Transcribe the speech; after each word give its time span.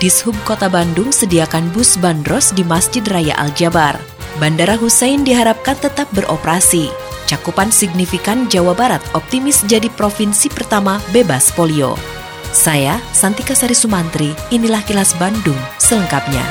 Dishub 0.00 0.32
Kota 0.48 0.70
Bandung 0.72 1.12
sediakan 1.12 1.68
bus 1.76 2.00
bandros 2.00 2.54
di 2.56 2.64
Masjid 2.64 3.04
Raya 3.04 3.36
Al-Jabar. 3.36 4.00
Bandara 4.40 4.80
Hussein 4.80 5.26
diharapkan 5.26 5.76
tetap 5.76 6.08
beroperasi. 6.16 6.88
Cakupan 7.28 7.68
signifikan 7.72 8.48
Jawa 8.48 8.72
Barat 8.72 9.00
optimis 9.12 9.64
jadi 9.68 9.92
provinsi 9.92 10.48
pertama 10.52 11.00
bebas 11.12 11.52
polio. 11.52 11.96
Saya, 12.52 13.00
Santika 13.16 13.56
Sari 13.56 13.72
Sumantri, 13.72 14.36
inilah 14.52 14.84
kilas 14.84 15.16
Bandung 15.16 15.56
selengkapnya. 15.80 16.44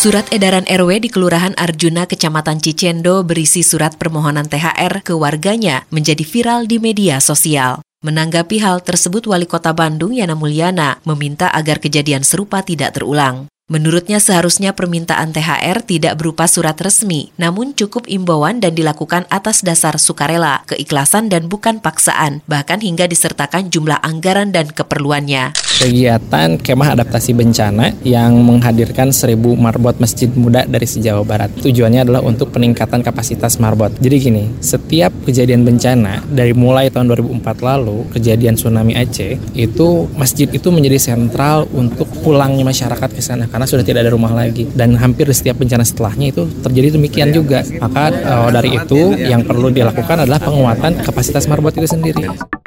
Surat 0.00 0.24
edaran 0.32 0.64
RW 0.64 1.04
di 1.04 1.12
Kelurahan 1.12 1.52
Arjuna, 1.60 2.08
Kecamatan 2.08 2.56
Cicendo 2.56 3.20
berisi 3.20 3.60
surat 3.60 4.00
permohonan 4.00 4.48
THR 4.48 5.04
ke 5.04 5.12
warganya 5.12 5.84
menjadi 5.92 6.24
viral 6.24 6.64
di 6.64 6.80
media 6.80 7.20
sosial. 7.20 7.84
Menanggapi 8.00 8.64
hal 8.64 8.80
tersebut, 8.80 9.28
Wali 9.28 9.44
Kota 9.44 9.76
Bandung 9.76 10.16
Yana 10.16 10.32
Mulyana 10.32 11.04
meminta 11.04 11.52
agar 11.52 11.84
kejadian 11.84 12.24
serupa 12.24 12.64
tidak 12.64 12.96
terulang. 12.96 13.52
Menurutnya 13.68 14.16
seharusnya 14.24 14.72
permintaan 14.72 15.36
THR 15.36 15.84
tidak 15.84 16.16
berupa 16.16 16.48
surat 16.48 16.80
resmi, 16.80 17.28
namun 17.36 17.76
cukup 17.76 18.08
imbauan 18.08 18.56
dan 18.64 18.72
dilakukan 18.72 19.28
atas 19.28 19.60
dasar 19.60 20.00
sukarela, 20.00 20.64
keikhlasan 20.64 21.28
dan 21.28 21.52
bukan 21.52 21.84
paksaan, 21.84 22.40
bahkan 22.48 22.80
hingga 22.80 23.04
disertakan 23.04 23.68
jumlah 23.68 24.00
anggaran 24.00 24.48
dan 24.48 24.72
keperluannya 24.72 25.69
kegiatan 25.80 26.60
kemah 26.60 26.92
adaptasi 26.92 27.32
bencana 27.32 27.96
yang 28.04 28.36
menghadirkan 28.44 29.08
1000 29.08 29.32
marbot 29.56 29.96
masjid 29.96 30.28
muda 30.28 30.68
dari 30.68 30.84
sejauh 30.84 31.24
barat. 31.24 31.48
Tujuannya 31.56 32.04
adalah 32.04 32.20
untuk 32.20 32.52
peningkatan 32.52 33.00
kapasitas 33.00 33.56
marbot. 33.56 33.88
Jadi 33.96 34.16
gini, 34.20 34.44
setiap 34.60 35.08
kejadian 35.24 35.64
bencana 35.64 36.20
dari 36.28 36.52
mulai 36.52 36.92
tahun 36.92 37.08
2004 37.16 37.64
lalu, 37.64 38.04
kejadian 38.12 38.60
tsunami 38.60 38.92
Aceh, 38.92 39.40
itu 39.56 39.88
masjid 40.20 40.52
itu 40.52 40.68
menjadi 40.68 41.00
sentral 41.00 41.64
untuk 41.72 42.12
pulangnya 42.20 42.68
masyarakat 42.68 43.08
ke 43.16 43.24
sana 43.24 43.48
karena 43.48 43.64
sudah 43.64 43.80
tidak 43.80 44.04
ada 44.04 44.12
rumah 44.12 44.36
lagi 44.36 44.68
dan 44.76 44.92
hampir 45.00 45.24
di 45.24 45.32
setiap 45.32 45.56
bencana 45.56 45.86
setelahnya 45.88 46.28
itu 46.28 46.44
terjadi 46.60 47.00
demikian 47.00 47.32
juga. 47.32 47.64
Maka 47.80 48.12
uh, 48.12 48.48
dari 48.52 48.76
itu 48.76 49.16
yang 49.16 49.48
perlu 49.48 49.72
dilakukan 49.72 50.28
adalah 50.28 50.44
penguatan 50.44 51.00
kapasitas 51.00 51.48
marbot 51.48 51.72
itu 51.72 51.88
sendiri. 51.88 52.59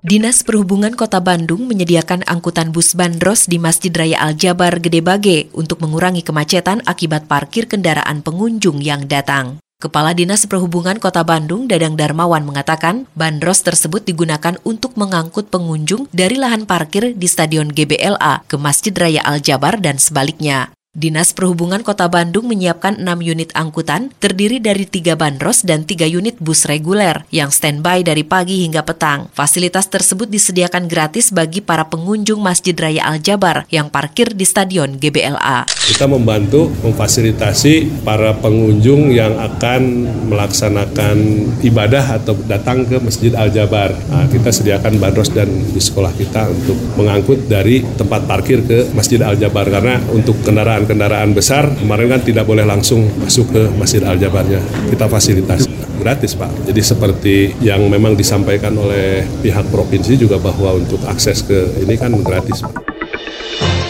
Dinas 0.00 0.40
Perhubungan 0.48 0.96
Kota 0.96 1.20
Bandung 1.20 1.68
menyediakan 1.68 2.24
angkutan 2.24 2.72
bus 2.72 2.96
bandros 2.96 3.44
di 3.44 3.60
Masjid 3.60 3.92
Raya 3.92 4.16
Al-Jabar 4.24 4.80
Gede 4.80 5.04
Bage 5.04 5.52
untuk 5.52 5.84
mengurangi 5.84 6.24
kemacetan 6.24 6.80
akibat 6.88 7.28
parkir 7.28 7.68
kendaraan 7.68 8.24
pengunjung 8.24 8.80
yang 8.80 9.04
datang. 9.04 9.60
Kepala 9.76 10.16
Dinas 10.16 10.48
Perhubungan 10.48 10.96
Kota 10.96 11.20
Bandung, 11.20 11.68
Dadang 11.68 12.00
Darmawan, 12.00 12.48
mengatakan 12.48 13.12
bandros 13.12 13.60
tersebut 13.60 14.08
digunakan 14.08 14.56
untuk 14.64 14.96
mengangkut 14.96 15.52
pengunjung 15.52 16.08
dari 16.16 16.40
lahan 16.40 16.64
parkir 16.64 17.12
di 17.12 17.28
Stadion 17.28 17.68
GBLA 17.68 18.48
ke 18.48 18.56
Masjid 18.56 18.96
Raya 18.96 19.20
Al-Jabar 19.20 19.84
dan 19.84 20.00
sebaliknya. 20.00 20.72
Dinas 20.90 21.30
Perhubungan 21.30 21.86
Kota 21.86 22.10
Bandung 22.10 22.50
menyiapkan 22.50 22.98
6 22.98 23.06
unit 23.22 23.54
angkutan 23.54 24.10
terdiri 24.18 24.58
dari 24.58 24.90
3 24.90 25.14
bandros 25.14 25.62
dan 25.62 25.86
3 25.86 26.10
unit 26.10 26.34
bus 26.42 26.66
reguler 26.66 27.22
yang 27.30 27.54
standby 27.54 28.02
dari 28.02 28.26
pagi 28.26 28.66
hingga 28.66 28.82
petang. 28.82 29.30
Fasilitas 29.30 29.86
tersebut 29.86 30.26
disediakan 30.26 30.90
gratis 30.90 31.30
bagi 31.30 31.62
para 31.62 31.86
pengunjung 31.86 32.42
Masjid 32.42 32.74
Raya 32.74 33.06
Al-Jabar 33.06 33.70
yang 33.70 33.86
parkir 33.86 34.34
di 34.34 34.42
Stadion 34.42 34.98
GBLA. 34.98 35.70
Kita 35.70 36.10
membantu 36.10 36.66
memfasilitasi 36.82 38.02
para 38.02 38.34
pengunjung 38.42 39.14
yang 39.14 39.38
akan 39.38 40.10
melaksanakan 40.26 41.16
ibadah 41.62 42.18
atau 42.18 42.34
datang 42.50 42.82
ke 42.82 42.98
Masjid 42.98 43.30
Al-Jabar. 43.38 43.94
Nah, 44.10 44.26
kita 44.26 44.50
sediakan 44.50 44.98
bandros 44.98 45.30
dan 45.30 45.46
di 45.70 45.78
sekolah 45.78 46.10
kita 46.18 46.50
untuk 46.50 46.74
mengangkut 46.98 47.46
dari 47.46 47.86
tempat 47.94 48.26
parkir 48.26 48.66
ke 48.66 48.90
Masjid 48.90 49.22
Al-Jabar 49.22 49.70
karena 49.70 50.02
untuk 50.10 50.34
kendaraan 50.42 50.79
kendaraan-kendaraan 50.86 51.30
besar 51.34 51.64
kemarin 51.76 52.06
kan 52.16 52.20
tidak 52.22 52.44
boleh 52.46 52.64
langsung 52.64 53.08
masuk 53.20 53.52
ke 53.52 53.62
Masjid 53.76 54.00
Al-Jabarnya. 54.04 54.60
Kita 54.88 55.08
fasilitas 55.10 55.66
gratis 56.00 56.32
Pak. 56.32 56.70
Jadi 56.70 56.80
seperti 56.80 57.36
yang 57.60 57.84
memang 57.90 58.16
disampaikan 58.16 58.72
oleh 58.78 59.26
pihak 59.44 59.68
provinsi 59.68 60.16
juga 60.16 60.40
bahwa 60.40 60.78
untuk 60.80 61.04
akses 61.04 61.44
ke 61.44 61.84
ini 61.84 61.98
kan 62.00 62.16
gratis 62.24 62.64
Pak. 62.64 62.72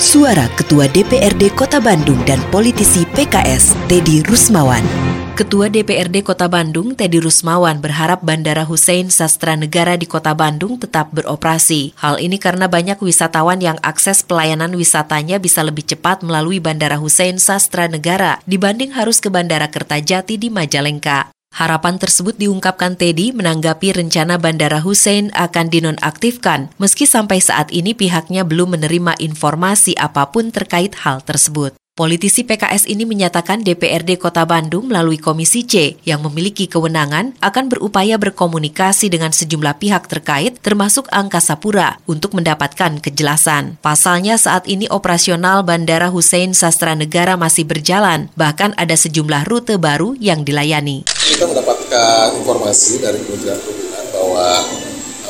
Suara 0.01 0.49
Ketua 0.57 0.89
DPRD 0.89 1.53
Kota 1.53 1.77
Bandung 1.77 2.25
dan 2.25 2.41
politisi 2.49 3.05
PKS 3.05 3.77
Teddy 3.85 4.25
Rusmawan. 4.25 5.20
Ketua 5.41 5.73
DPRD 5.73 6.21
Kota 6.21 6.53
Bandung 6.53 6.93
Teddy 6.93 7.17
Rusmawan 7.17 7.81
berharap 7.81 8.21
Bandara 8.21 8.69
Hussein 8.69 9.09
Sastra 9.09 9.57
Negara 9.57 9.97
di 9.97 10.05
Kota 10.05 10.37
Bandung 10.37 10.77
tetap 10.77 11.17
beroperasi. 11.17 11.97
Hal 11.97 12.21
ini 12.21 12.37
karena 12.37 12.69
banyak 12.69 13.01
wisatawan 13.01 13.57
yang 13.65 13.81
akses 13.81 14.21
pelayanan 14.21 14.77
wisatanya 14.77 15.41
bisa 15.41 15.65
lebih 15.65 15.89
cepat 15.89 16.21
melalui 16.21 16.61
Bandara 16.61 17.01
Hussein 17.01 17.41
Sastra 17.41 17.89
Negara 17.89 18.45
dibanding 18.45 18.93
harus 18.93 19.17
ke 19.17 19.33
Bandara 19.33 19.73
Kertajati 19.73 20.37
di 20.37 20.53
Majalengka. 20.53 21.33
Harapan 21.57 21.97
tersebut 21.97 22.37
diungkapkan 22.37 23.01
Teddy 23.01 23.33
menanggapi 23.33 23.97
rencana 23.97 24.37
Bandara 24.37 24.85
Hussein 24.85 25.33
akan 25.33 25.73
dinonaktifkan, 25.73 26.69
meski 26.77 27.09
sampai 27.09 27.41
saat 27.41 27.73
ini 27.73 27.97
pihaknya 27.97 28.45
belum 28.45 28.77
menerima 28.77 29.17
informasi 29.17 29.97
apa 29.97 30.29
pun 30.37 30.53
terkait 30.53 30.93
hal 31.01 31.25
tersebut. 31.25 31.73
Politisi 32.01 32.49
PKS 32.49 32.89
ini 32.89 33.05
menyatakan 33.05 33.61
DPRD 33.61 34.17
Kota 34.17 34.49
Bandung 34.49 34.89
melalui 34.89 35.21
Komisi 35.21 35.69
C 35.69 36.01
yang 36.09 36.25
memiliki 36.25 36.65
kewenangan 36.65 37.37
akan 37.45 37.69
berupaya 37.69 38.17
berkomunikasi 38.17 39.13
dengan 39.13 39.37
sejumlah 39.37 39.77
pihak 39.77 40.09
terkait 40.09 40.57
termasuk 40.65 41.13
Angkasa 41.13 41.61
Pura 41.61 42.01
untuk 42.09 42.33
mendapatkan 42.33 43.05
kejelasan. 43.05 43.77
Pasalnya 43.85 44.41
saat 44.41 44.65
ini 44.65 44.89
operasional 44.89 45.61
Bandara 45.61 46.09
Hussein 46.09 46.57
Sastra 46.57 46.97
Negara 46.97 47.37
masih 47.37 47.69
berjalan, 47.69 48.33
bahkan 48.33 48.73
ada 48.81 48.97
sejumlah 48.97 49.45
rute 49.45 49.77
baru 49.77 50.17
yang 50.17 50.41
dilayani. 50.41 51.05
Kita 51.05 51.53
mendapatkan 51.53 52.33
informasi 52.41 53.05
dari 53.05 53.21
Kementerian 53.29 53.61
Perhubungan 53.61 54.05
bahwa 54.17 54.49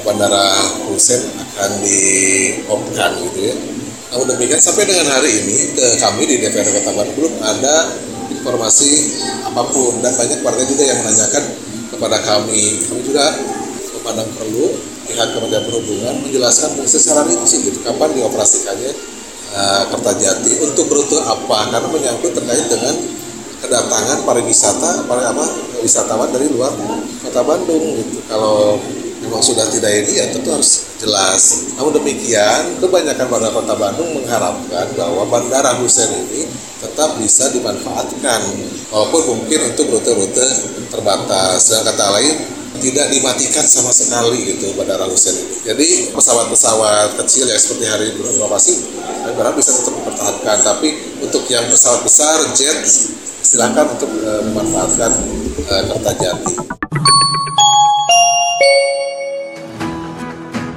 Bandara 0.07 0.47
Hussein 0.87 1.35
akan 1.35 1.83
diopkan 1.83 3.11
gitu 3.27 3.41
ya 3.43 3.80
namun 4.11 4.27
demikian 4.27 4.59
sampai 4.59 4.91
dengan 4.91 5.07
hari 5.07 5.31
ini 5.39 5.79
ke 5.79 5.87
kami 6.03 6.27
di 6.27 6.43
DPRD 6.43 6.83
Kota 6.83 6.91
Bandung 6.99 7.15
belum 7.15 7.35
ada 7.47 7.95
informasi 8.31 8.91
apa 9.47 9.63
pun 9.71 10.03
dan 10.03 10.11
banyak 10.19 10.43
warga 10.43 10.65
juga 10.67 10.83
yang 10.83 10.99
menanyakan 11.07 11.45
kepada 11.95 12.19
kami. 12.27 12.83
Kami 12.91 13.01
juga 13.07 13.27
memandang 14.01 14.31
perlu 14.35 14.67
pihak 15.07 15.29
Kementerian 15.31 15.65
Perhubungan 15.67 16.15
menjelaskan 16.27 16.71
secara 16.91 17.23
rinci 17.23 17.63
gitu 17.63 17.79
kapan 17.87 18.11
dioperasikannya 18.19 18.91
uh, 19.55 19.83
Kertajati 19.95 20.53
untuk 20.67 20.91
rute 20.91 21.19
apa 21.23 21.71
karena 21.71 21.89
menyangkut 21.91 22.35
terkait 22.35 22.67
dengan 22.67 22.95
kedatangan 23.63 24.27
pariwisata 24.27 25.05
para 25.07 25.23
apa 25.31 25.45
wisatawan 25.87 26.35
dari 26.35 26.51
luar 26.51 26.75
kota 27.23 27.47
Bandung 27.47 27.95
gitu. 27.95 28.19
Kalau 28.27 28.75
memang 29.31 29.47
sudah 29.47 29.63
tidak 29.71 29.95
ini 29.95 30.19
ya 30.19 30.27
tentu 30.35 30.51
harus 30.51 30.91
jelas. 30.99 31.71
Namun 31.79 32.03
demikian, 32.03 32.83
kebanyakan 32.83 33.31
warga 33.31 33.51
kota 33.55 33.75
Bandung 33.79 34.11
mengharapkan 34.19 34.91
bahwa 34.99 35.23
Bandara 35.31 35.79
Hussein 35.79 36.11
ini 36.11 36.51
tetap 36.83 37.15
bisa 37.23 37.47
dimanfaatkan 37.55 38.41
walaupun 38.91 39.39
mungkin 39.39 39.71
untuk 39.71 39.87
rute-rute 39.95 40.47
terbatas. 40.91 41.71
Dengan 41.71 41.95
kata 41.95 42.07
lain, 42.19 42.37
tidak 42.83 43.07
dimatikan 43.15 43.63
sama 43.71 43.95
sekali 43.95 44.51
gitu 44.51 44.75
Bandara 44.75 45.07
Hussein 45.07 45.39
ini. 45.39 45.57
Jadi 45.63 45.87
pesawat-pesawat 46.11 47.15
kecil 47.23 47.47
yang 47.47 47.61
seperti 47.63 47.87
hari 47.87 48.11
ini 48.11 48.19
beroperasi, 48.19 48.75
saya 48.99 49.33
berharap 49.39 49.55
bisa 49.55 49.71
tetap 49.79 49.95
dipertahankan. 49.95 50.59
Tapi 50.67 50.89
untuk 51.23 51.47
yang 51.47 51.71
pesawat 51.71 52.03
besar, 52.03 52.35
jet, 52.59 52.83
silakan 53.47 53.95
untuk 53.95 54.11
uh, 54.27 54.43
memanfaatkan 54.51 55.13
uh, 55.71 55.83
Kertajati. 55.87 56.90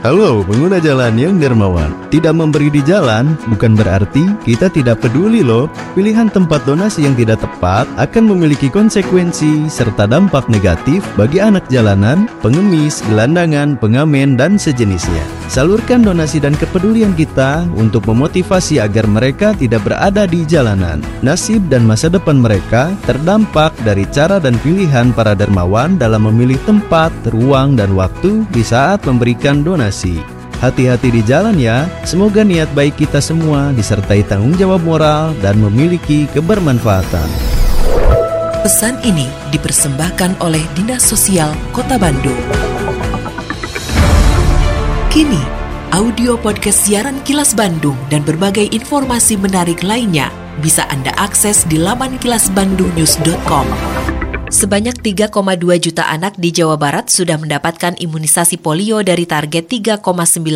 Halo 0.03 0.43
pengguna 0.43 0.83
jalan 0.83 1.15
yang 1.15 1.39
dermawan. 1.39 1.87
Tidak 2.11 2.35
memberi 2.35 2.67
di 2.67 2.83
jalan 2.83 3.39
bukan 3.47 3.71
berarti 3.71 4.35
kita 4.43 4.67
tidak 4.67 4.99
peduli 4.99 5.39
loh. 5.39 5.71
Pilihan 5.95 6.27
tempat 6.27 6.67
donasi 6.67 7.07
yang 7.07 7.15
tidak 7.15 7.39
tepat 7.39 7.87
akan 7.95 8.35
memiliki 8.35 8.67
konsekuensi 8.67 9.71
serta 9.71 10.03
dampak 10.03 10.51
negatif 10.51 11.07
bagi 11.15 11.39
anak 11.39 11.71
jalanan, 11.71 12.27
pengemis, 12.43 12.99
gelandangan, 13.07 13.79
pengamen, 13.79 14.35
dan 14.35 14.59
sejenisnya 14.59 15.42
Salurkan 15.51 16.01
donasi 16.01 16.39
dan 16.39 16.55
kepedulian 16.55 17.11
kita 17.13 17.67
untuk 17.75 18.07
memotivasi 18.07 18.79
agar 18.79 19.05
mereka 19.05 19.51
tidak 19.53 19.83
berada 19.83 20.23
di 20.23 20.47
jalanan. 20.47 21.03
Nasib 21.19 21.67
dan 21.67 21.83
masa 21.83 22.07
depan 22.07 22.39
mereka 22.39 22.95
terdampak 23.03 23.75
dari 23.83 24.07
cara 24.09 24.39
dan 24.39 24.55
pilihan 24.63 25.11
para 25.11 25.35
dermawan 25.35 25.99
dalam 25.99 26.25
memilih 26.31 26.57
tempat, 26.63 27.11
ruang, 27.29 27.75
dan 27.75 27.93
waktu 27.93 28.47
di 28.49 28.63
saat 28.63 29.03
memberikan 29.03 29.61
donasi. 29.61 30.23
Hati-hati 30.63 31.11
di 31.11 31.21
jalan 31.27 31.59
ya. 31.59 31.83
Semoga 32.07 32.39
niat 32.47 32.71
baik 32.71 32.95
kita 32.95 33.19
semua 33.19 33.75
disertai 33.75 34.23
tanggung 34.23 34.55
jawab 34.55 34.79
moral 34.79 35.35
dan 35.43 35.59
memiliki 35.59 36.23
kebermanfaatan. 36.31 37.27
Pesan 38.63 38.95
ini 39.03 39.27
dipersembahkan 39.51 40.39
oleh 40.39 40.63
Dinas 40.71 41.03
Sosial 41.03 41.51
Kota 41.75 41.99
Bandung. 41.99 42.72
Kini, 45.13 45.37
audio 45.93 46.33
podcast 46.41 46.89
siaran 46.89 47.21
Kilas 47.21 47.53
Bandung 47.53 47.93
dan 48.09 48.25
berbagai 48.25 48.73
informasi 48.73 49.37
menarik 49.37 49.85
lainnya 49.85 50.33
bisa 50.57 50.89
Anda 50.89 51.13
akses 51.21 51.69
di 51.69 51.77
laman 51.77 52.17
kilasbandungnews.com. 52.17 53.65
Sebanyak 54.49 55.05
3,2 55.05 55.29
juta 55.77 56.09
anak 56.09 56.33
di 56.41 56.49
Jawa 56.49 56.81
Barat 56.81 57.13
sudah 57.13 57.37
mendapatkan 57.37 57.93
imunisasi 57.93 58.57
polio 58.57 59.05
dari 59.05 59.29
target 59.29 59.69
3,9 60.01 60.01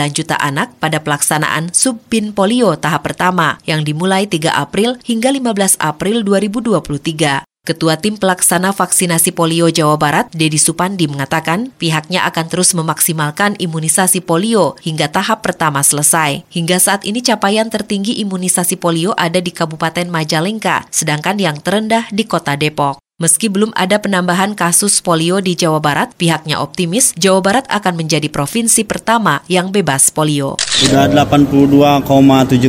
juta 0.09 0.41
anak 0.41 0.73
pada 0.81 1.05
pelaksanaan 1.05 1.69
Subpin 1.69 2.33
Polio 2.33 2.73
tahap 2.81 3.05
pertama 3.05 3.61
yang 3.69 3.85
dimulai 3.85 4.25
3 4.25 4.57
April 4.57 4.97
hingga 5.05 5.29
15 5.37 5.77
April 5.77 6.25
2023. 6.25 7.46
Ketua 7.67 7.99
Tim 7.99 8.15
Pelaksana 8.15 8.71
Vaksinasi 8.71 9.35
Polio 9.35 9.67
Jawa 9.67 9.99
Barat, 9.99 10.31
Dedi 10.31 10.55
Supandi 10.55 11.11
mengatakan 11.11 11.75
pihaknya 11.75 12.23
akan 12.23 12.47
terus 12.47 12.71
memaksimalkan 12.71 13.59
imunisasi 13.59 14.23
polio 14.23 14.79
hingga 14.79 15.11
tahap 15.11 15.43
pertama 15.43 15.83
selesai. 15.83 16.47
Hingga 16.47 16.79
saat 16.79 17.03
ini 17.03 17.19
capaian 17.19 17.67
tertinggi 17.67 18.23
imunisasi 18.23 18.79
polio 18.79 19.11
ada 19.19 19.43
di 19.43 19.51
Kabupaten 19.51 20.07
Majalengka, 20.07 20.87
sedangkan 20.95 21.35
yang 21.43 21.59
terendah 21.59 22.07
di 22.07 22.23
Kota 22.23 22.55
Depok. 22.55 23.06
Meski 23.17 23.49
belum 23.49 23.73
ada 23.73 23.97
penambahan 23.97 24.53
kasus 24.53 25.01
polio 25.01 25.41
di 25.41 25.57
Jawa 25.57 25.81
Barat, 25.81 26.13
pihaknya 26.21 26.61
optimis 26.61 27.17
Jawa 27.17 27.41
Barat 27.41 27.65
akan 27.65 27.97
menjadi 27.97 28.29
provinsi 28.29 28.85
pertama 28.85 29.41
yang 29.49 29.73
bebas 29.73 30.13
polio. 30.13 30.53
Sudah 30.61 31.09
82,7 31.09 32.05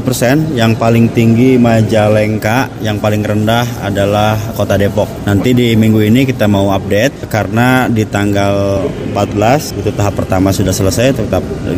persen, 0.01 0.57
yang 0.57 0.73
paling 0.73 1.13
tinggi 1.13 1.61
Majalengka, 1.61 2.81
yang 2.81 2.97
paling 2.97 3.21
rendah 3.21 3.69
adalah 3.85 4.41
Kota 4.57 4.81
Depok. 4.81 5.29
Nanti 5.29 5.53
di 5.53 5.77
minggu 5.77 6.01
ini 6.01 6.25
kita 6.25 6.49
mau 6.49 6.73
update 6.73 7.29
karena 7.29 7.85
di 7.93 8.09
tanggal 8.09 8.89
14 9.13 9.77
itu 9.77 9.93
tahap 9.93 10.17
pertama 10.17 10.49
sudah 10.49 10.73
selesai, 10.73 11.29
tetap 11.29 11.45
15. 11.45 11.77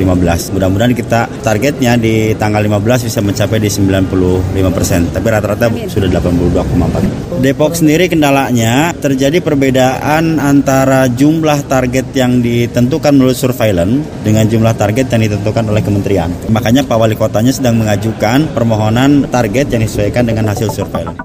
Mudah-mudahan 0.55 0.95
kita 0.95 1.27
targetnya 1.43 1.99
di 1.99 2.39
tanggal 2.39 2.63
15 2.63 3.11
bisa 3.11 3.19
mencapai 3.19 3.59
di 3.59 3.67
95 3.67 4.71
persen, 4.71 5.11
tapi 5.11 5.27
rata-rata 5.27 5.67
sudah 5.91 6.07
82,4. 6.07 7.43
Depok 7.43 7.75
sendiri 7.75 8.07
kendalanya 8.07 8.60
terjadi 8.99 9.39
perbedaan 9.41 10.37
antara 10.37 11.09
jumlah 11.09 11.65
target 11.71 12.11
yang 12.13 12.45
ditentukan 12.45 13.15
melalui 13.15 13.39
surveillance 13.39 14.05
dengan 14.27 14.45
jumlah 14.45 14.75
target 14.77 15.09
yang 15.13 15.23
ditentukan 15.31 15.65
oleh 15.71 15.83
kementerian. 15.83 16.29
Makanya 16.51 16.85
Pak 16.85 16.97
Wali 16.99 17.17
Kotanya 17.17 17.55
sedang 17.55 17.81
mengajukan 17.81 18.53
permohonan 18.53 19.31
target 19.31 19.71
yang 19.73 19.83
disesuaikan 19.87 20.27
dengan 20.27 20.51
hasil 20.51 20.69
surveillance. 20.75 21.23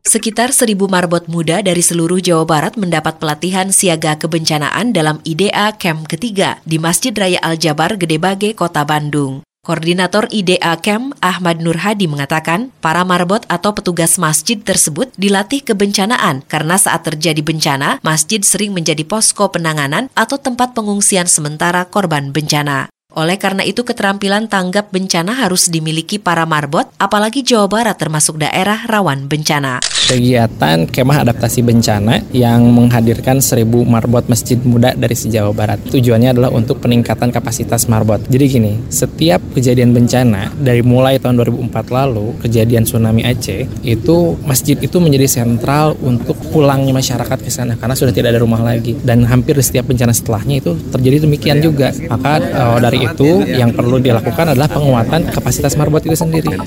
Sekitar 0.00 0.50
seribu 0.50 0.88
marbot 0.88 1.28
muda 1.28 1.62
dari 1.62 1.84
seluruh 1.84 2.18
Jawa 2.18 2.48
Barat 2.48 2.74
mendapat 2.74 3.20
pelatihan 3.20 3.68
siaga 3.70 4.18
kebencanaan 4.18 4.90
dalam 4.90 5.20
IDA 5.22 5.76
Camp 5.76 6.08
ketiga 6.08 6.58
di 6.66 6.80
Masjid 6.80 7.12
Raya 7.14 7.38
Al-Jabar 7.44 7.94
Gedebage, 7.94 8.56
Kota 8.56 8.82
Bandung. 8.82 9.44
Koordinator 9.60 10.24
IDA 10.32 10.72
Camp 10.80 11.12
Ahmad 11.20 11.60
Nur 11.60 11.76
Hadi 11.76 12.08
mengatakan, 12.08 12.72
para 12.80 13.04
marbot 13.04 13.44
atau 13.44 13.76
petugas 13.76 14.16
masjid 14.16 14.56
tersebut 14.56 15.12
dilatih 15.20 15.60
kebencanaan 15.60 16.40
karena 16.48 16.80
saat 16.80 17.04
terjadi 17.04 17.44
bencana, 17.44 18.00
masjid 18.00 18.40
sering 18.40 18.72
menjadi 18.72 19.04
posko 19.04 19.52
penanganan 19.52 20.08
atau 20.16 20.40
tempat 20.40 20.72
pengungsian 20.72 21.28
sementara 21.28 21.84
korban 21.84 22.32
bencana. 22.32 22.88
Oleh 23.10 23.42
karena 23.42 23.66
itu 23.66 23.82
keterampilan 23.82 24.46
tanggap 24.46 24.94
bencana 24.94 25.34
harus 25.34 25.66
dimiliki 25.66 26.22
para 26.22 26.46
marbot, 26.46 26.86
apalagi 26.94 27.42
Jawa 27.42 27.66
Barat 27.66 27.98
termasuk 27.98 28.38
daerah 28.38 28.86
rawan 28.86 29.26
bencana. 29.26 29.82
Kegiatan 30.06 30.86
kemah 30.90 31.26
adaptasi 31.26 31.62
bencana 31.62 32.22
yang 32.30 32.66
menghadirkan 32.70 33.42
seribu 33.42 33.82
marbot 33.82 34.26
masjid 34.26 34.58
muda 34.62 34.94
dari 34.94 35.14
sejauh 35.14 35.54
barat. 35.54 35.78
Tujuannya 35.86 36.34
adalah 36.34 36.50
untuk 36.50 36.82
peningkatan 36.82 37.30
kapasitas 37.30 37.86
marbot. 37.86 38.18
Jadi 38.26 38.44
gini, 38.46 38.72
setiap 38.90 39.38
kejadian 39.54 39.94
bencana 39.94 40.50
dari 40.58 40.82
mulai 40.82 41.18
tahun 41.22 41.38
2004 41.38 41.94
lalu, 41.94 42.34
kejadian 42.42 42.86
tsunami 42.86 43.22
Aceh, 43.22 43.66
itu 43.86 44.34
masjid 44.42 44.74
itu 44.78 44.98
menjadi 44.98 45.30
sentral 45.30 45.94
untuk 46.02 46.34
pulangnya 46.50 46.90
masyarakat 46.90 47.38
ke 47.42 47.50
sana 47.50 47.78
karena 47.78 47.94
sudah 47.94 48.10
tidak 48.10 48.34
ada 48.34 48.42
rumah 48.42 48.62
lagi. 48.62 48.98
Dan 48.98 49.26
hampir 49.26 49.58
setiap 49.62 49.90
bencana 49.90 50.10
setelahnya 50.10 50.58
itu 50.58 50.74
terjadi 50.90 51.26
demikian 51.26 51.62
juga. 51.62 51.94
Maka 52.10 52.42
uh, 52.42 52.78
dari 53.00 53.16
itu 53.16 53.30
yang 53.48 53.72
perlu 53.72 53.96
dilakukan 53.96 54.52
adalah 54.52 54.68
penguatan 54.68 55.32
kapasitas 55.32 55.74
marbot 55.80 56.04
itu 56.04 56.16
sendiri. 56.16 56.60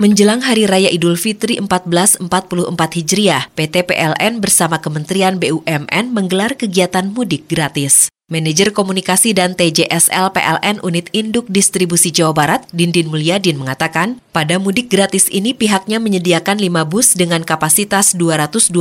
Menjelang 0.00 0.40
Hari 0.40 0.64
Raya 0.64 0.88
Idul 0.88 1.20
Fitri 1.20 1.60
1444 1.60 2.24
Hijriah, 2.72 3.52
PT 3.52 3.84
PLN 3.84 4.40
bersama 4.40 4.80
Kementerian 4.80 5.36
BUMN 5.36 6.16
menggelar 6.16 6.56
kegiatan 6.56 7.12
mudik 7.12 7.44
gratis. 7.52 8.08
Manajer 8.30 8.72
Komunikasi 8.72 9.36
dan 9.36 9.58
TJSL 9.58 10.32
PLN 10.32 10.80
Unit 10.86 11.12
Induk 11.12 11.50
Distribusi 11.52 12.14
Jawa 12.14 12.32
Barat, 12.32 12.64
Dindin 12.72 13.12
Mulyadin 13.12 13.60
mengatakan, 13.60 14.22
pada 14.32 14.56
mudik 14.56 14.88
gratis 14.88 15.28
ini 15.28 15.52
pihaknya 15.52 16.00
menyediakan 16.00 16.62
5 16.62 16.88
bus 16.88 17.12
dengan 17.18 17.44
kapasitas 17.44 18.16
225 18.16 18.72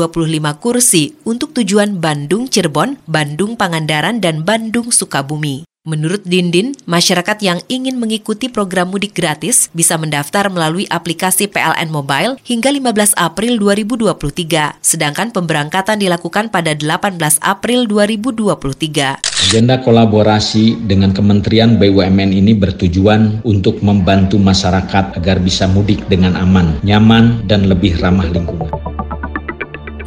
kursi 0.62 1.18
untuk 1.28 1.52
tujuan 1.52 2.00
Bandung 2.00 2.48
Cirebon, 2.48 3.02
Bandung 3.10 3.58
Pangandaran, 3.60 4.24
dan 4.24 4.46
Bandung 4.48 4.94
Sukabumi. 4.94 5.69
Menurut 5.88 6.28
Dindin, 6.28 6.76
masyarakat 6.92 7.40
yang 7.40 7.64
ingin 7.72 8.04
mengikuti 8.04 8.52
program 8.52 8.92
mudik 8.92 9.16
gratis 9.16 9.72
bisa 9.72 9.96
mendaftar 9.96 10.52
melalui 10.52 10.84
aplikasi 10.92 11.48
PLN 11.48 11.88
Mobile 11.88 12.36
hingga 12.44 12.68
15 12.68 13.16
April 13.16 13.56
2023, 13.64 14.76
sedangkan 14.84 15.32
pemberangkatan 15.32 16.04
dilakukan 16.04 16.52
pada 16.52 16.76
18 16.76 17.16
April 17.40 17.88
2023. 17.88 19.24
Agenda 19.24 19.80
kolaborasi 19.80 20.84
dengan 20.84 21.16
Kementerian 21.16 21.80
BUMN 21.80 22.36
ini 22.36 22.52
bertujuan 22.52 23.40
untuk 23.48 23.80
membantu 23.80 24.36
masyarakat 24.36 25.16
agar 25.16 25.40
bisa 25.40 25.64
mudik 25.72 26.04
dengan 26.12 26.36
aman, 26.36 26.76
nyaman, 26.84 27.48
dan 27.48 27.72
lebih 27.72 27.96
ramah 28.04 28.28
lingkungan. 28.28 28.99